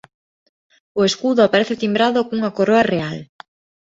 [0.99, 3.17] O escudo aparece timbrado cunha coroa real.